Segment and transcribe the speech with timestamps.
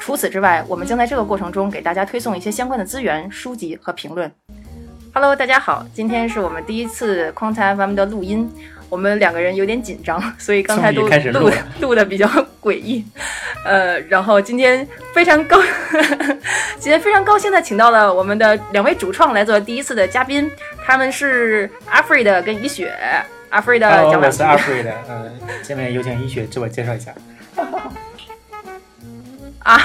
[0.00, 4.30] 除此之外，我们将在这个过程中给大家推送一些相关的资源、书籍和评论。
[5.12, 8.50] Hello，大家好，今天是我们第一次框菜 FM 的录音，
[8.88, 11.50] 我们两个人有点紧张，所以刚才都录
[11.80, 12.26] 录的比较
[12.62, 13.04] 诡异。
[13.64, 15.60] 呃，然后今天非常高，
[16.78, 20.50] 今天非常高兴的请到了我们的两位主创来做第一次的嘉宾，
[20.86, 22.94] 他们是阿 r e d 跟雨雪。
[23.50, 24.26] 阿 e d Hello，讲两句。
[24.26, 25.30] 我是阿水的，呃，
[25.62, 27.12] 下面有请一雪自我介绍一下。
[29.68, 29.78] 啊，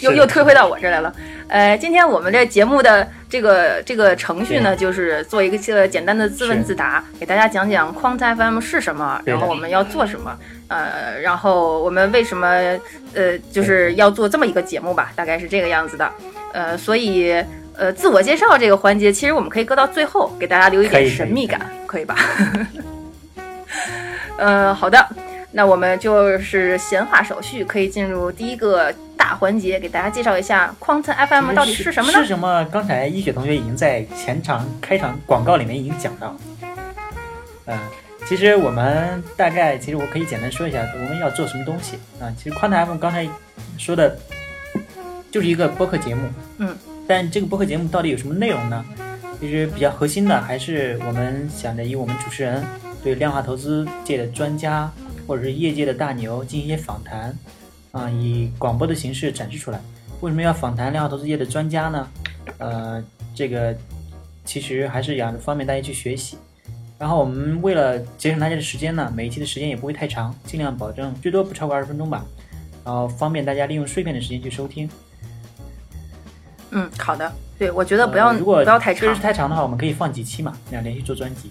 [0.00, 1.14] 又又推回到我这儿来了。
[1.46, 10.36] 呃，今天我们这节目的这个这个程序呢，就是做一个这个简单的自问自答，给大家讲讲框子 FM 是什么，然后我们要做什么，
[10.66, 12.48] 呃，然后我们为什么
[13.14, 16.12] 呃就是要做这么一个节目吧，大概是这个样子的。
[16.52, 17.32] 呃，所以
[17.76, 22.16] 呃自我介绍这个环节，其实我们可以搁到最后，给大家留一点神秘感，可以吧？
[24.38, 25.06] 呃，好的，
[25.52, 28.92] 那我们就是闲话少叙，可以进入第一个
[29.30, 32.26] 大环节，给大家介绍一下 Quantum FM 到底是什么呢是？
[32.26, 32.64] 什么？
[32.64, 36.36] 刚才一雪同学已经在前场开场广告里面已经讲到。
[37.66, 37.78] 嗯、
[38.26, 43.24] 其实我们大概，其实我可以简单说一下我们要做什么东西啊、其实 Quantum FM 刚才
[43.78, 44.18] 说的，
[45.30, 46.28] 就是一个播客节目。
[46.58, 46.76] 嗯。
[47.06, 48.84] 但这个播客节目到底有什么内容呢？
[49.40, 52.64] 其实比较核心的还是我们想着以我们主持人
[53.00, 54.90] 对量化投资界的专家
[55.28, 57.32] 或者是业界的大牛进行一些访谈，
[57.92, 59.80] 啊，以广播的形式展示出来。
[60.20, 62.08] 为什么要访谈量化投资界的专家呢？
[62.58, 63.02] 呃，
[63.34, 63.76] 这个
[64.44, 66.36] 其实还是想方便大家去学习。
[66.98, 72.24] 然后我们为了节省大家的时间呢，每一期的时间也不会太长，尽量保证最多不超过二十分钟吧，
[72.84, 74.88] 然后方便大家利用碎片的时间去收听。
[76.72, 81.50] 嗯，好的，对我觉得不要、呃如果不要太长确实，太长的话，我们可以放几期嘛，那样连续做专辑。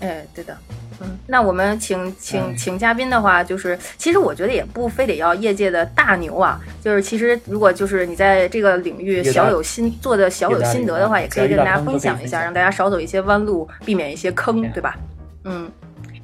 [0.00, 0.56] 哎，对的。
[1.00, 14.96] 嗯，那我们请请嗯请嘉宾的话，就是其实我觉得也不非得要业界的大牛啊，就是其实如果就是你在这个领域小有心做的小有心得的话，也可以跟大家分享一下，让大家少走一些弯路，避免一些坑，对对吧？
[15.44, 15.70] 嗯，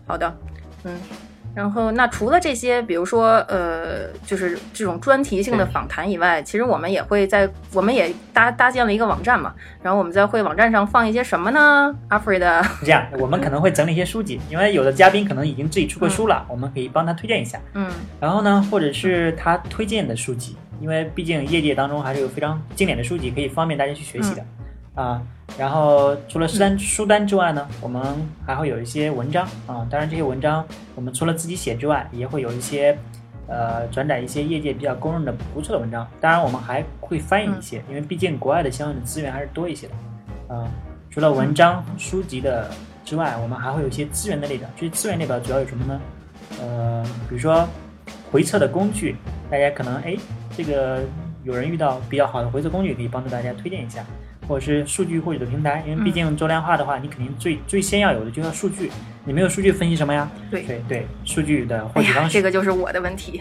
[0.06, 0.34] 好的，
[0.84, 0.98] 嗯。
[1.54, 9.54] 然后，那除了这些，比如说，呃，就是这种专题性的访谈以外，其实我们也会在，我们也搭搭建了一个网站嘛。
[9.82, 11.94] 然后我们在会网站上放一些什么呢？
[12.08, 17.60] 阿弗瑞的，是这样，我们可能会整理一些书籍，因为有的嘉宾可能已经自己出过书了，我们可以帮他推荐一下。
[17.74, 24.42] 嗯然后呢，或者是他推荐的书籍，因为毕竟业界当中还是有非常经典的书籍可以方便大家去学习的、
[24.94, 25.20] 啊。
[25.58, 28.02] 然后除了书单书单之外呢，我们
[28.46, 29.86] 还会有一些文章啊。
[29.90, 30.64] 当然，这些文章
[30.94, 32.96] 我们除了自己写之外，也会有一些
[33.46, 36.08] 呃转载一些业界比较公认的不错的文章。
[36.20, 40.66] 当然，我们还会翻译一些，因为毕竟国外的相应的资源还是多一些的啊。
[41.10, 42.70] 除了文章、书籍的
[43.04, 44.66] 之外，我们还会有一些资源的列表。
[44.74, 46.00] 这些资源列表主要有什么呢？
[46.60, 47.68] 呃，比如说
[48.30, 49.16] 回测的工具，
[49.50, 50.16] 大家可能哎，
[50.56, 51.02] 这个
[51.44, 54.02] 有人遇到比较好的回测工具，可以帮助大家推荐一下，
[54.48, 58.90] 或者是数据获取的平台，因为毕竟做量化的话，你肯定最最先要有的就要数据，
[59.24, 60.28] 你没有数据分析什么呀？
[60.50, 62.32] 对对对，数据的获取方式。
[62.32, 63.40] 这个就是我的问题，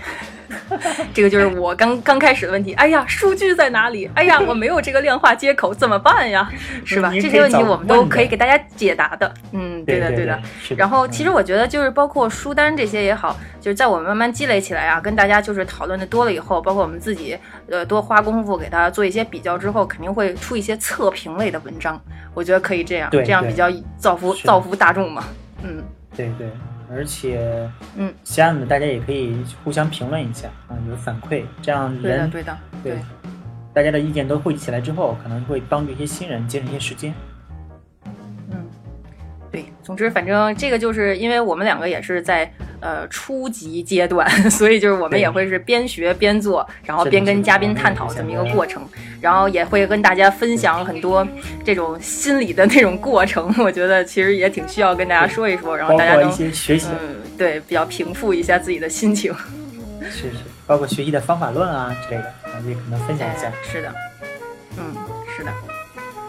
[1.13, 2.73] 这个就是我刚刚开始的问题。
[2.73, 4.09] 哎呀，数据在哪里？
[4.13, 6.47] 哎呀，我没有这个量化接口，怎么办呀？
[6.85, 7.11] 是吧？
[7.13, 9.33] 这些问题我们都可以给大家解答的。
[9.53, 10.39] 嗯，的，对的对的。，
[10.77, 17.35] 然后，其实嗯我觉得就是包括书单这些也好，就是在我们慢慢积累起来啊，跟大家就是讨论的多了以后，包括我们自己
[17.69, 21.99] 呃多花功夫给大家做一些比较之后，肯定会出一些测评类的文章。
[22.35, 23.67] 我觉得可以这样，这样比较
[23.97, 25.23] 造福造福大众嘛。
[25.63, 25.83] 嗯。
[26.13, 26.49] 对对，
[26.89, 29.33] 而且嗯，其他的大家也可以
[29.63, 32.97] 互相评论一下啊，有反馈，这样对的人对的对
[33.73, 37.13] 大家的意见都汇集起来之后，可能会帮助一些新人节省一些时间。
[39.83, 42.49] 总之反正这个就是因为我们两个也是在
[42.79, 48.87] 呃初级阶段， 所以就是我们也会是边学边做，然后边跟嘉宾探讨这么一个过程，
[49.19, 51.27] 然后也会跟大家分享很多
[51.65, 53.53] 这种心理的那种过程。
[53.59, 59.33] 我觉得其实也挺需要跟大家说一说，然后大家能些学习，嗯对比较平复一下自己的心情。
[60.03, 60.37] 是是，
[60.67, 63.53] 包括学习的方法论啊之类的，啊，也可能分享一下哎。
[63.63, 63.93] 是的，
[64.77, 64.95] 嗯，
[65.35, 65.51] 是的。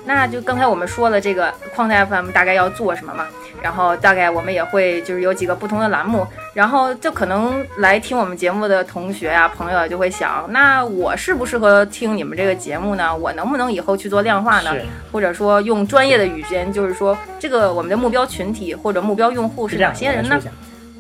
[0.05, 3.27] 那就刚才我们说了这个框架 FM 大概要做什么嘛，
[3.63, 13.17] 然后大概我们也会就是有几个不同的栏目，然后就可能来听我们节目的同学啊、朋友就会想，那我适不适合听你们这个节目呢？
[13.17, 14.75] 我能不能以后去做量化呢？
[15.13, 20.41] 或者说用专业的语言，就是说这个我们的目标群体或者目标用户是哪些人呢？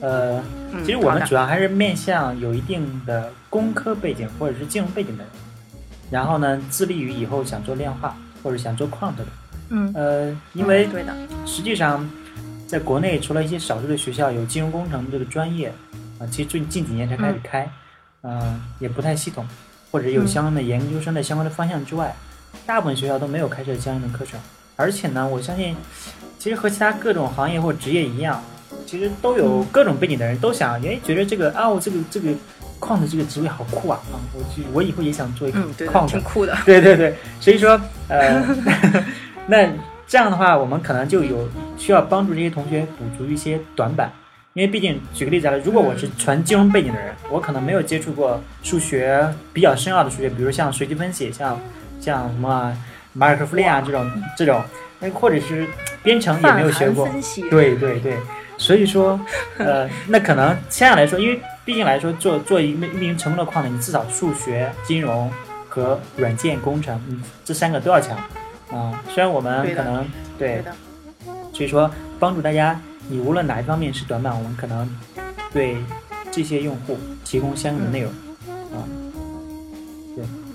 [0.00, 0.40] 呃，
[0.84, 5.32] 其实我们主要还是面向有一定的工科背景或者是金融背景的人，
[6.10, 9.24] 然后呢，致力于以后想做量化或者想做 quant 的。
[9.70, 11.12] 嗯，呃，因为对的，
[11.44, 12.08] 实际上。
[12.72, 15.70] 在国内，除了一些少数的学校有金融工程这个专业，
[16.18, 17.70] 啊，其实最近几年才开始开，
[18.22, 19.46] 嗯，也不太系统，
[19.90, 22.16] 或者有相关的研究生的相关的方向之外，
[22.64, 24.40] 大部分学校都没有开设相应的课程。
[24.74, 25.76] 而且呢，我相信，
[26.38, 28.42] 其实和其他各种行业或职业一样，
[28.86, 32.30] 其实都有各种背景的人都想，哎，觉得这个啊，我这个这个
[32.78, 37.78] 矿的这个职位好酷啊，啊，我去，我以后也想做一个矿挺酷的，对对对，所以说，
[38.08, 38.42] 呃
[39.46, 39.68] 那。
[40.06, 44.12] 这样的话，我们可能就有需要帮助这些同学补足一些短板，
[44.52, 51.58] 因为毕竟举个例子来，如果我是纯金融背景的人，我可能没有接触过数学比较深奥的数学，比如像随机分析，像
[52.00, 52.76] 像什么
[53.14, 54.62] 马尔可夫链啊这种这种，
[55.00, 55.66] 那 或者是
[56.02, 57.08] 编程也没有学过，
[57.50, 58.16] 对对对，
[58.58, 59.18] 所以说，
[59.56, 65.30] 呃， 那可能相对来说，因为毕竟来说做做一名一名成功的矿呢，你至少数学、金融
[65.68, 68.18] 和软件工程，嗯，这三个都要强。
[68.72, 70.06] 啊，虽然我们可能
[70.38, 70.62] 对，
[71.52, 74.88] 所以说帮助大家，你无论哪一方面是短板，我们可能
[75.52, 75.76] 对
[76.30, 78.10] 这些用户提供相应的内容。
[78.72, 79.01] 啊，对，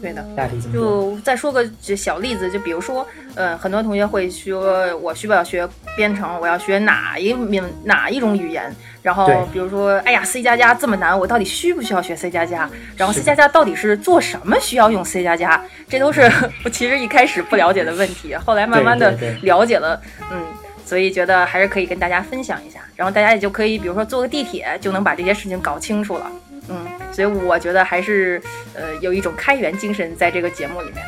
[0.02, 0.24] 对的，
[0.72, 3.06] 就再说个小例子，就比如说，
[3.36, 6.40] 呃，很多同学会说，我需不要学编程？
[6.40, 8.74] 我要学哪一名哪一种语言？
[9.02, 12.70] 然后比如说，哎呀，C 加加这么难，我到底需不需要学 C 加加？
[12.98, 15.64] 然后 C 加加到底是做什么需要用 C 加加？
[15.88, 16.30] 这都是
[16.66, 20.44] 我其实一开始不了解的问题，后来慢慢的了解了，嗯，
[20.86, 26.30] 所以觉得还是可以跟大家分享一下，然后大家也就可以，比如说坐个地铁就能把这些事情搞清楚了，
[26.70, 28.42] 嗯，所以我觉得还是
[28.74, 30.96] 呃有一种开源精神在这个节目里面。
[30.96, 31.02] 的，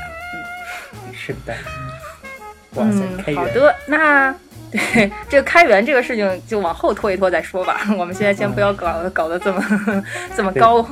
[0.94, 1.54] 嗯，是的，
[2.76, 4.36] 哇塞嗯，好的，那。
[4.72, 7.82] 对这个开源这个事情，就往后拖一拖再说吧。
[7.98, 9.64] 我们现在先不要搞搞得这么
[10.38, 10.88] 这么高，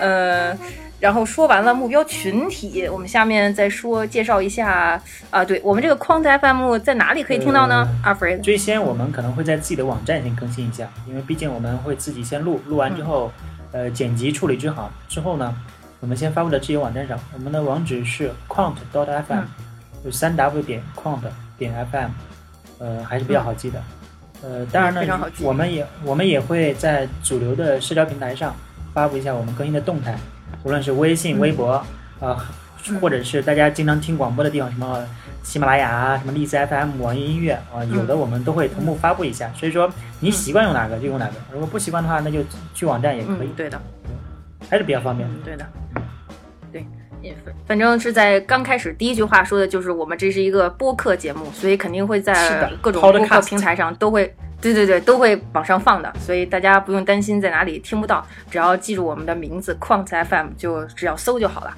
[0.00, 0.52] 呃，
[0.98, 5.00] 然后说完了目标群体，我们下面再说介绍一下
[5.30, 7.86] 啊，对我们这个框子 FM 在哪里可以听到呢？
[8.02, 13.30] 阿 Fred，最先我们可能会在自己的网站先更新一下，因为毕竟我们会自己先录，录完之后，
[13.72, 15.54] 呃，剪辑处理之好之后呢，
[16.00, 17.18] 我们先发布在自己网站上。
[17.34, 19.44] 我们的网址是 quant dot fm，
[20.04, 21.20] 就三 w 点 quant
[21.58, 22.08] 点 fm。
[22.78, 23.82] 呃，还是比较好记的，
[24.42, 28.56] 呃，当然呢，我们也我们也会在主流的社交平台上
[28.94, 30.16] 发布一下我们更新的动态，
[30.64, 31.72] 无论是微信、微博，
[32.20, 32.50] 啊，
[33.00, 35.06] 或者是大家经常听广播的地方，什么
[35.42, 39.50] 喜马拉雅啊，什么荔枝 FM、网易音乐啊，有的我们都会同步发布一下。
[39.54, 39.90] 所以说，
[40.20, 42.40] 你习惯用哪个就用哪个，如果不习惯的话，那就
[42.74, 43.48] 去网站也可以。
[43.56, 43.80] 对的，
[44.68, 45.28] 还是比较方便。
[45.44, 45.66] 对的。
[46.72, 46.86] 对
[47.66, 61.76] 反正是在刚开始第一句话说的就是我们这是一个播客节目，所以肯定会在各种播客平台上都会，对对对，都会往上放的，所以大家不用担心在哪里听不到，只要记住我们的名字矿子 FM，就只要搜就好了。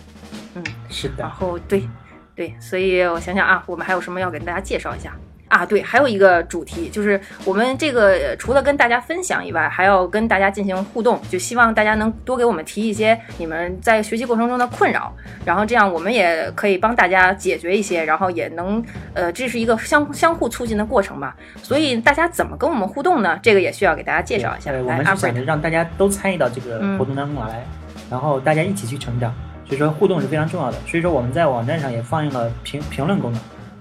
[0.92, 1.14] 嗯，是的。
[1.18, 1.88] 然后对，
[2.36, 5.16] 对，所以我想想啊，我们还有什么要给大家介绍一下？
[5.48, 15.12] 啊，对，还有一个主题就是我们这个除了跟大家分享以外，还要跟大家进行互动，就希望大家能多给我们提一些你们在学习过程中的困扰，
[15.44, 18.82] 然后这样我们也可以帮大家解决一些，然后也能
[19.12, 21.36] 呃，这是一个相相互促进的过程吧。
[21.62, 23.38] 所以大家怎么跟我们互动呢？
[23.42, 24.72] 这个也需要给大家介绍一下。
[24.72, 27.62] 我们是想着让大家都参与到这个活动当中来，
[28.10, 29.30] 然后大家一起去成长，
[29.64, 30.78] 所以说互动是非常重要的。
[30.86, 33.40] 所以说我们在网站上也放映了评评论功能。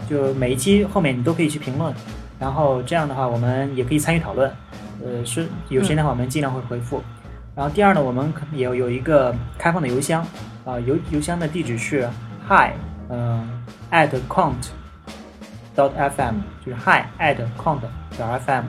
[0.10, 1.94] 就每一期后面你都可以去评论，
[2.38, 4.52] 然后这样的话我们也可以参与讨论，
[5.06, 7.02] 呃，是有时间的话我们尽量会回复。
[7.56, 10.26] 然后第二呢，我们也有一个开放的邮箱，
[10.66, 12.10] 啊，邮邮箱的地址是
[12.46, 12.72] hi，
[13.10, 13.48] 嗯
[13.92, 14.56] ，at quant
[15.78, 16.36] dot fm，
[16.66, 17.80] 就是 hi at quant
[18.18, 18.64] dot fm。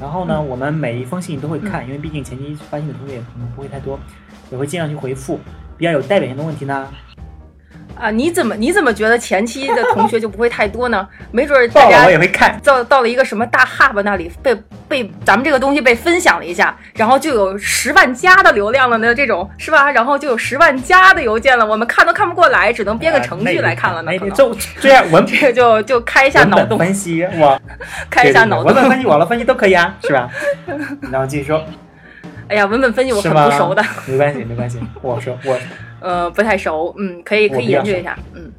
[0.00, 4.00] 然后呢，我们每一封信都会看，因为毕竟前期发信的同学可能不会太多，
[4.50, 5.38] 也会尽量去回复。
[5.82, 6.88] 比较有代表性的问题呢。
[7.98, 11.08] 啊，你怎么你怎么觉得前期的同学就不会太多呢？
[11.32, 14.54] 没准大家我也会看，到到了一个什么大 hub 那里被
[14.88, 19.90] 被咱们这个东西被分享了一下，然后就有十万加的流量了呢，这种是吧？
[19.90, 24.16] 然后就有十万加的邮件了，我们看都看不过来，只能编个程序来看了呢。
[24.30, 27.60] 就 这样文 这个就就开一下脑洞分析我
[28.08, 30.30] 开一下脑洞文本分析、网络分析都可以啊，是吧？
[31.10, 31.60] 然后继续说。
[32.52, 33.82] 哎呀，文本分析我很不熟的。
[34.06, 35.58] 没关系，没关系，我说我。
[36.00, 38.52] 呃，不太熟，嗯，可以可以研究一下，嗯，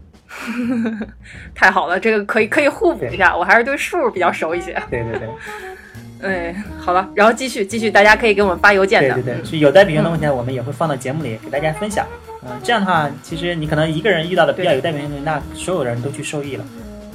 [1.54, 4.74] 太好了，这个可以可以互补一下，我还是对数比较熟一些。
[4.90, 5.30] 对对对，
[6.50, 9.14] 哎，好了，然后继续继续，大家可以给我们发邮件的。
[9.14, 12.04] 对对对，是有待评论的问题呢，我们也会放到节目里给大家分享。
[12.44, 16.66] 嗯，这样的话，其实你可能一个人遇到的比较有代表性的，那所有人都去受益了。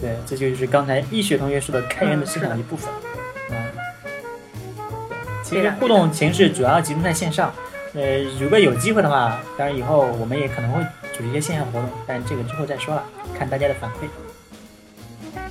[0.00, 2.88] 对，这就是刚才易雪同学说的开源的思想的一部分。
[3.02, 3.07] 嗯，
[5.48, 7.50] 其实互动形式主要集中在线上。
[7.94, 10.82] 呃，如果有机会的话，当然以后我们也可能会
[11.16, 13.02] 组织一些线下活动，但这个之后再说了，
[13.36, 14.04] 看大家的反馈。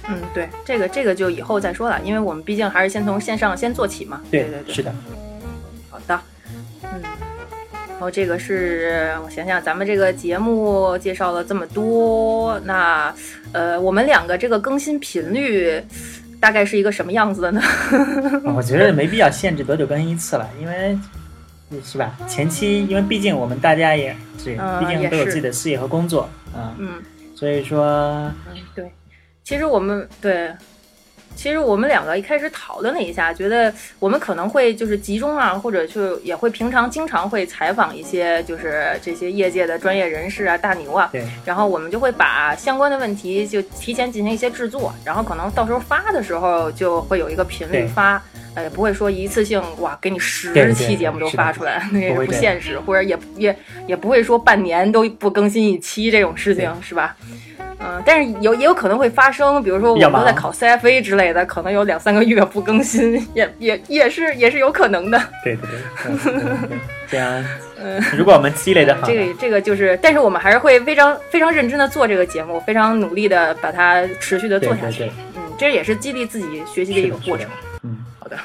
[0.07, 4.21] 嗯，对，这个这个就以后再说了，因为我们毕竟还是先从线上先做起嘛。
[4.29, 4.93] 对对对，是的。
[5.89, 6.21] 好的，
[6.83, 7.01] 嗯，
[7.89, 13.11] 然后这个是我想想，咱们这个节目介绍了这么多，那
[13.51, 15.83] 呃，我们两个这个更新频率
[16.47, 17.61] 大概是一个什么样子的呢？
[18.55, 20.97] 我觉得没必要限制多久更新一次了，因为
[21.83, 22.17] 是吧？
[22.25, 26.21] 前期因为毕竟我们大家也是，毕竟都有自己的事业和工作
[26.55, 27.01] 啊，嗯，
[27.35, 27.83] 所以说，
[28.47, 28.89] 嗯，对。
[29.43, 30.49] 其实我们对，
[31.37, 48.19] 其实我们两个一开始讨论了一下，觉得我们可能会就是集中啊，或者就也会平常经常会采访一些就是这些业界的专业人士啊、大牛啊，对，然后我们就会把相关的问题就提前进行一些制作，然后可能到时候发的时候就会有一个频率发，
[48.55, 57.15] 呃，也不会说一次性哇给你十期节目都发出来，那也不现实，或者也也也不会说半年都不更新一期这种事情，是吧？
[57.79, 65.21] 嗯，但是有也有可能会发生，比如说我们都在考 CFA 之类的，可能有两三个月不更新，也也也是也是有可能的。
[65.43, 65.69] 对对
[66.23, 67.45] 对，这样，
[67.79, 75.11] 嗯，如果我们积累的好这个这个就是，但是我们还是会非常非常认真的做这个节目，非常努力的把它持续的做下去。
[75.35, 77.47] 嗯，这也是激励自己学习的一个过程。
[77.83, 78.37] 嗯，好的。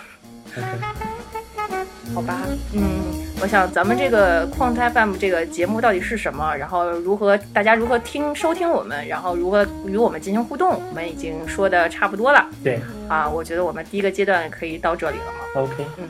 [2.15, 2.41] 好吧，
[2.75, 6.55] 嗯，我想咱们这个矿台 FM 这个节目到底是什么？
[6.55, 9.05] 然后如何大家如何听收听我们？
[9.09, 10.81] 然后如何与我们进行互动？
[10.89, 12.47] 我们已经说的差不多了。
[12.63, 15.41] 对，啊，我觉得我们第一个阶段可以到这里了嘛。
[15.61, 16.09] OK，嗯。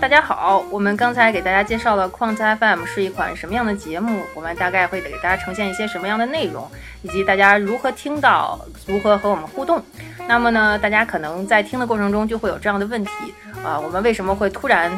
[0.00, 6.66] 大家好，我们刚才给大家介绍了矿子 FM 是一款什么样的节目，我们大概会给大家呈现一些什么样的内容，
[7.02, 9.82] 以及大家如何听到，如何和我们互动。
[10.26, 13.10] 那么呢，大家可能在听的过程中就会有这样的问题
[13.62, 14.90] 啊，我们为什么会突然，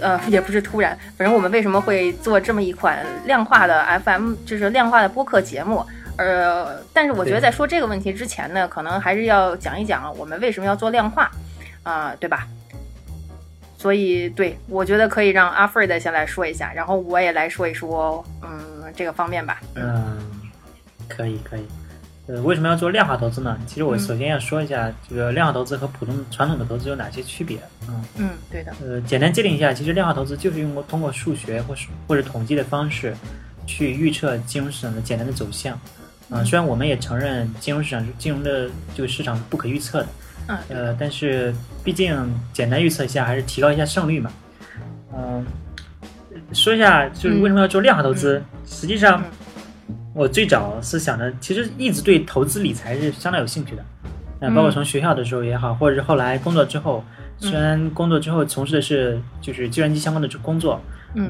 [0.00, 5.84] 呃，也不是突然，反正我们为什么会做这么一款量化的 FM，就是量化的播客节目？
[6.18, 11.30] 呃，但是我觉得在说这个问题之前呢，可能还是要讲一讲我们为什么要做量化，
[11.82, 12.46] 啊，对吧？
[13.82, 19.60] 所以，对我觉得可以让阿 f r e d 先来说一下，然后我也来说一说，嗯，这个方面吧。
[19.74, 20.16] 嗯，
[21.08, 21.62] 可以，可以。
[22.28, 23.58] 呃，为什么要做量化投资呢？
[23.66, 27.58] 其实我首先要说一下，这个量化投资和普通传统的投资有哪些区别？
[27.88, 28.72] 嗯嗯，对的。
[28.80, 33.16] 呃，简单界定一下，其实量化投资就是用通过数学或是或者统计的方式
[33.66, 35.76] 去预测金融市场的简单的走向。
[36.30, 40.08] 啊，虽然我们也承认金融市场、金融的这个市场是不可预测的，
[40.48, 42.16] 嗯，呃，但是毕竟
[42.52, 44.30] 简单预测一下，还是提高一下胜率嘛。
[45.14, 45.44] 嗯，
[46.52, 48.42] 说一下就是为什么要做量化投资？
[48.66, 49.22] 实际上，
[50.14, 53.84] 我最早是想着，其实一直对投资理财是相当有兴趣的。
[54.40, 57.04] 嗯，包括从学校的时候也好，或者是后来工作之后，
[57.38, 60.80] 虽然工作之后从事的是就是计算机相关的工作，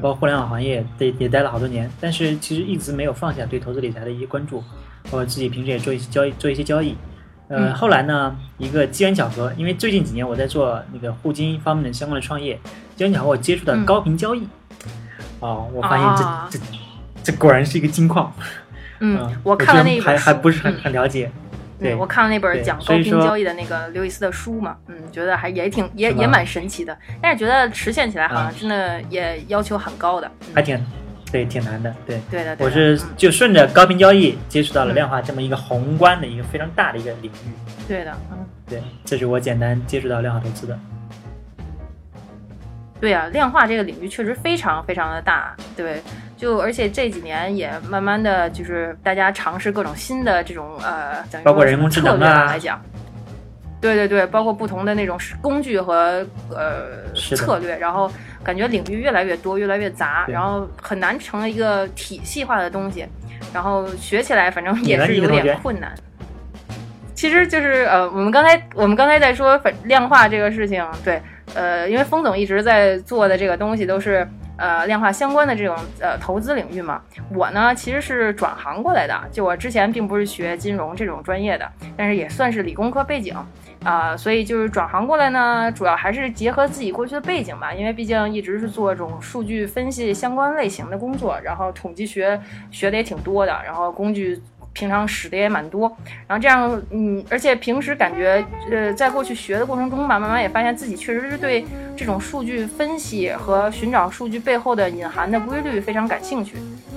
[0.01, 4.63] 包括互联网行业，也也待了好多年，但是其实一直没有放下对投资理财的一些关注。
[5.03, 6.95] 包括自己平时也做一些交易，做一些交易。
[7.55, 12.55] 呃，后来呢，一个机缘巧合，因为最近几年我在做那个互金方面的相关的创业，
[12.95, 14.47] 机缘巧合我接触到高频交易。
[15.39, 16.65] 哦，我发现这这
[17.23, 18.33] 这果然是一个金矿。
[18.99, 21.29] 嗯，我看了那本还还不是很很了解。
[21.79, 30.79] 对，我看了那本讲高频交易的那个刘易斯的书嘛，嗯，觉得还也挺也也蛮神奇的，但是觉得实现起来好像真的也要求很高的，还挺。
[31.33, 31.91] 对，挺难的。
[32.05, 32.55] 对，对的。
[32.59, 37.49] 我是就顺着高频交易接触到了量化这么一个宏观的一个非常大的一个领域。
[37.87, 38.37] 对的，嗯，
[38.69, 40.77] 对，这是我简单接触到量化投资的。
[43.01, 45.55] 对啊，量化这个领域确实非常非常的大。
[45.75, 46.03] 对，
[46.37, 52.79] 就而且这几年也慢慢的就是大家尝试各种新的这种呃，包括人工智能啊来讲。
[53.83, 58.09] 对对对，包括不同的那种工具和呃策略，然后
[58.41, 63.05] 感觉领域越来越多，越来越杂，然后很难成了一个体系化的东西，
[63.53, 65.93] 然后学起来反正也是有点困难。
[67.13, 71.21] 其实就是呃，我们刚才我们刚才在说反量化这个事情，对，
[71.53, 74.25] 呃，因为风总一直在做的这个东西都是
[74.57, 77.01] 呃量化相关的这种呃投资领域嘛。
[77.33, 83.35] 我呢其实是转行过来的，就我之前并不是学金融这种专业的，但是也算是理工科背景
[83.83, 92.39] 啊、所以就是转行过来呢，主要还是结合自己过去的背景吧，因为毕竟一直是做这种数据分析相关类型的工作，然后统计学
[92.71, 94.41] 学的也挺多的，然后工具。
[94.75, 95.87] 平常使的也蛮多，
[96.25, 101.63] 然后这样，嗯，而且平时感觉，呃，在过去学的过程中吧，慢慢也发现自己确实是对
[101.95, 106.55] 这种数据分析和寻找数据背后的隐含的规律非常感兴趣，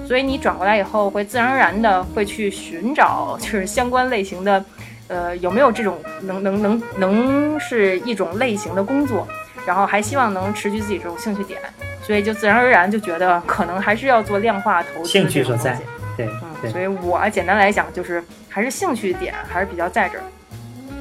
[0.09, 4.65] 所以你转过来以后，会自然而然的会去寻找就是相关类型的，
[5.09, 9.27] 呃，有没有这种能能能能是一种类型的工作，
[9.67, 11.61] 然后还希望能持续自己这种兴趣点，
[12.03, 15.79] 所以就自然而然就觉得可能还是要做量化投资兴趣所在。
[16.17, 16.29] 对
[16.63, 20.25] 嗯，所以我简单来讲就是还是兴趣点还是比较在这儿。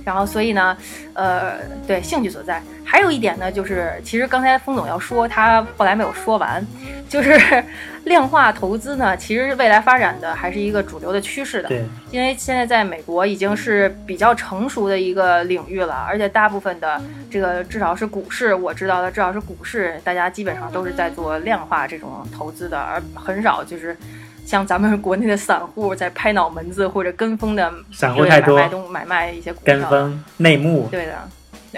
[0.05, 0.77] 然后，所以呢，
[1.13, 2.61] 呃，对，兴趣所在。
[2.85, 6.63] 还有一点呢，就是其实刚才封总要说，他后来没有说完，
[7.09, 7.63] 就是
[8.03, 11.67] 量化投资呢， 其实未来发展的还是一个主流的趋势的。
[11.67, 23.97] 对，因为现在在美国已经是比较成熟的一个领域了，而且大部分的这个至少是股市，我知道的至少是股市，大家基本上都是在做量化这种投资的，而很少就是
[24.45, 29.75] 像咱们国内的散户在拍脑门子或者跟风的散户太多买卖东买卖一些股票。
[29.75, 31.15] 跟风内幕，对的，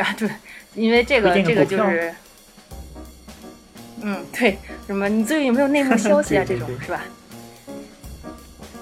[0.03, 0.29] 啊对，
[0.75, 2.13] 因为这个这个就是，
[4.01, 6.43] 嗯，对，什么你最近有没有内幕消息啊？
[6.47, 7.01] 这种是吧？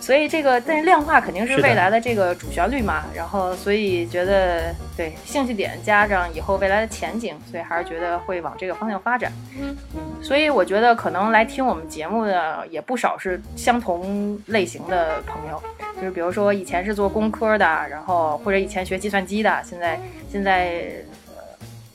[0.05, 9.31] 所以这个，但是量化肯定是未来的这个主旋律嘛，然后所以觉得对兴趣点加上以后未来的前景，所以还是觉得会往这个方向发展。
[9.59, 9.75] 嗯
[10.21, 15.59] 所以我觉得可能来听我们节目的也不少是相同类型的朋友，
[15.95, 19.99] 就是比如说以前是做工科的，然后或者以前学计算机的，现在
[20.31, 20.83] 现在
[21.29, 21.41] 呃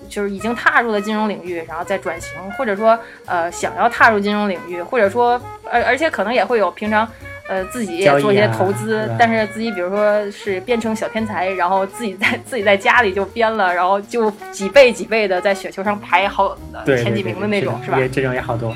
[0.09, 5.41] 就是已经踏入了金融领域，然后再转型，或者说呃想要踏入金融领域，或者说
[5.71, 7.09] 而而且可能也会有平常。
[7.51, 17.99] 呃，自己也做一些啊投资，但是自己比如说是编程小天才，然后自己在自己在家里就编了，然后就几倍几倍的在雪球上排好呃对，前几名的那种，是吧？
[17.99, 18.73] 也这种也好多。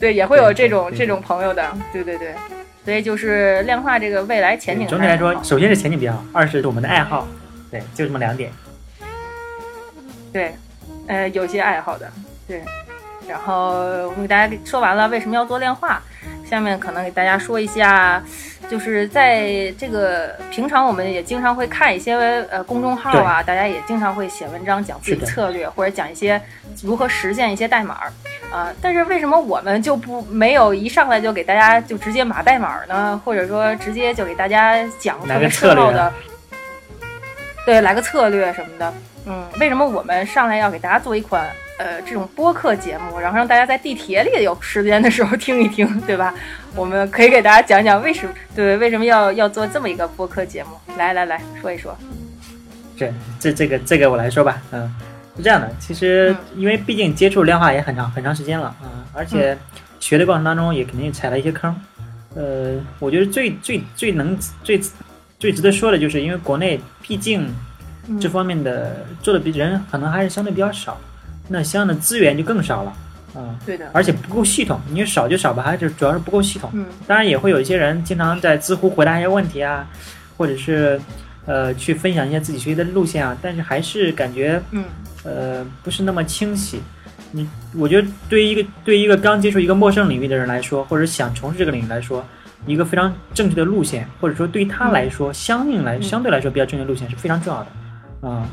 [0.00, 2.34] 对，也会有这种这种朋友的，对对对。
[2.84, 7.28] 所以就是量化这个未来前景总体来说，首先是前景比较好，二是我们的爱好，
[7.70, 8.50] 对，就这么两点。
[10.32, 10.52] 对，
[11.06, 12.10] 呃，有些爱好的，
[12.48, 12.60] 对。
[13.28, 13.68] 然后
[14.08, 16.02] 我们给大家说完了为什么要做量化，
[16.50, 18.20] 下面可能给大家说一下，
[18.68, 22.14] 就是在这个平常我们也经常会看一些
[22.50, 26.42] 呃公众号啊，大家也经常会写文章讲自己的策略，或者讲一些
[26.82, 28.12] 如何实现一些代码儿
[28.52, 33.22] 啊、但是为什么我们就不没有一上来就给大家就直接码代码呢？
[33.24, 36.12] 或者说直接就给大家讲特别深奥的，
[37.64, 38.92] 对，来个策略什么的。
[39.26, 41.48] 嗯，为什么我们上来要给大家做一款
[41.80, 46.34] 呃这种播客节目，然后让大家在地铁里有时间的时候听一听，对吧？
[46.76, 50.70] 我们可以给大家讲讲为什么对为什么要要做这么一个播客节目。
[50.98, 51.96] 来来来说一说。
[52.98, 54.94] 这这这个这个我来说吧，嗯，
[55.38, 59.56] 是这样的，其实因为毕竟接触量化也很长很长时间了，嗯，而且
[59.98, 61.74] 学的过程当中也肯定踩了一些坑，
[62.34, 64.78] 呃，我觉得最最最能最
[65.38, 67.50] 最值得说的就是，因为国内毕竟
[68.06, 71.00] 嗯这方面的做的比人可能还是相对比较少，
[71.52, 72.92] 那相应的资源就更少了，
[73.34, 76.70] 嗯，对的，而且不够系统，你说少就少吧，还是主要是不够系统。
[76.72, 79.84] 嗯当然也会有一些人经常在知乎回答一些问题啊，
[80.36, 81.00] 或者是
[81.46, 84.84] 呃去分享一些自己学习的路线啊，但是还是感觉嗯
[85.24, 86.80] 呃不是那么清晰。
[87.32, 92.24] 你我觉得对于一个对于一个刚接触一个陌生领域的人来说，或者想从事这个领域来说，
[92.66, 98.48] 一个非常正确的路线，或者说对于他来说，相应来嗯相对来说比较正确的路线是非常重要的啊、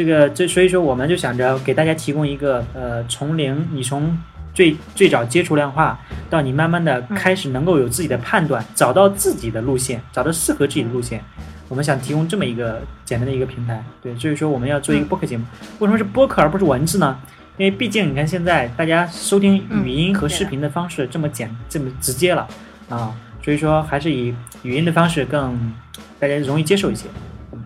[0.00, 4.16] 这个这所以说我们就想着给大家提供一个呃从零，你从
[4.54, 11.22] 最最早接触量化到你慢慢的开始能够有自己的判断，找到自己的路线，找到适合自己的路线。
[11.68, 15.44] 我们想提供这么一个简单的一个平台，对，所以说我们要做一个播客节目。
[15.80, 17.18] 为什么是播客而不是文字呢？
[17.58, 22.48] 因为毕竟你看现在大家收听语音和视频的方式这么简、这么直接了
[22.88, 25.74] 啊，所以说还是以语音的方式更
[26.18, 27.06] 大家容易接受一些，
[27.52, 27.62] 嗯，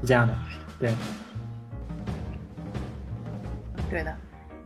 [0.00, 0.34] 是这样的，
[0.80, 0.92] 对。
[3.90, 4.14] 对的，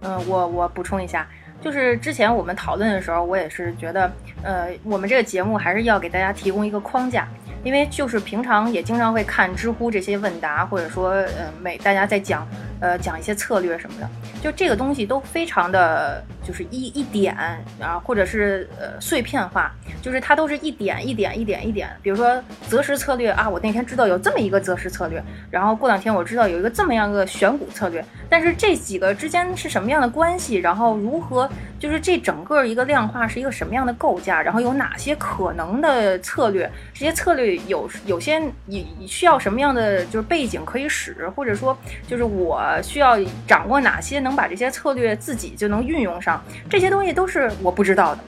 [0.02, 1.26] 嗯、我我补充一下，
[1.60, 4.10] 就是之前我们讨论的时候，我也是觉得，
[4.42, 7.28] 呃，我们这个节目还是要给大家提供一个框架，
[7.62, 12.46] 因为就是平常也经常会看知乎这些问答，或者说，呃，每大家在讲
[12.82, 14.10] 呃，讲一些策略什么的，
[14.42, 17.32] 就这个东西都非常的，就是一一点
[17.80, 21.88] 啊，或者是呃碎片化，就是它都是一点一点一点一点。
[22.02, 30.56] 比如说择时策略啊，我那天知道有这么一个择时策略，然后过两天我知道有一个这么样的选股策略，但是这几个之间是什么样的关系？
[30.56, 34.42] 然后如何就是这整个一个量化是一个什么样的构架？
[34.42, 36.68] 然后有哪些可能的策略？
[36.92, 42.71] 这些策略有有些你需要什么样的就是背景可以使，或者说就是我。
[42.72, 46.42] 呃需要掌握哪些能把这些策略自己就能运用上？
[46.70, 48.20] 这些东西都是我不知道的。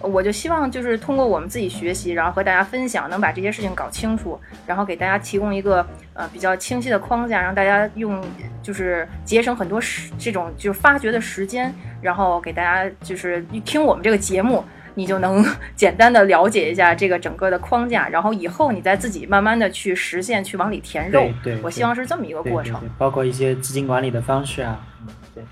[0.00, 5.84] 我就希望就是通过我们自己学习，然后和大家分享，能把这些事情搞清楚，然后给大家提供一个
[6.14, 8.24] 呃比较清晰的框架，让大家用
[8.62, 14.64] 就是节省很多时这种就是发掘的时间，然后给大家就是听我们这个节目。
[14.98, 15.44] 你就能
[15.76, 21.28] 简单的了解一下这个整个的框架，然后以后你再自己慢慢的去实现，去往里填肉。
[21.44, 22.82] 对，我希望是这么一个过程。
[22.98, 24.84] 包括一些资金管理的方式啊，
[25.32, 25.44] 对。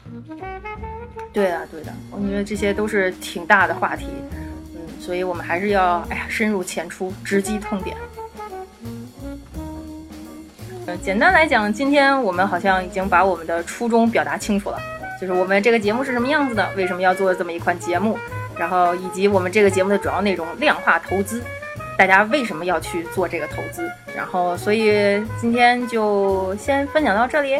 [1.32, 7.96] 对的，对的，我觉得这些都是挺大的话题，嗯，所以我们还是要，哎呀，深入浅出，直击痛点。
[10.86, 14.78] 嗯，简单来讲，今天我们好像已经把我们的初衷表达清楚了，
[15.20, 18.18] 就是我们这个节目是什么样子的，为什么要做这么一款节目。
[18.58, 21.42] 然后以及我们这个节目的主要内容，量化投资，
[21.96, 23.90] 大家为什么要去做这个投资？
[24.16, 27.56] 然后，所以今天就先分享到这里。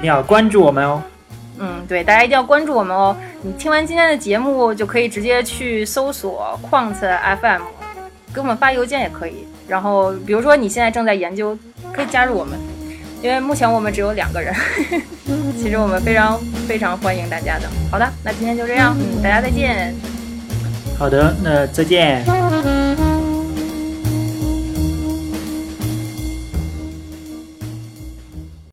[0.00, 1.02] 你要关注我们哦。
[1.58, 3.16] 嗯，对，大家一定要关注我们哦。
[3.42, 7.62] 你听完今天的节目，就可以直接去搜索矿子 FM，
[8.32, 9.46] 给我们发邮件也可以。
[9.66, 11.58] 然后，比如说你现在正在研究，
[11.92, 12.58] 可以加入我们。
[13.20, 14.54] 因为目前我们只有两个人，
[15.60, 17.68] 其实我们非常非常欢迎大家的。
[17.90, 19.94] 好的，那今天就这样，嗯，大家再见。
[20.98, 22.24] 好的，那再见。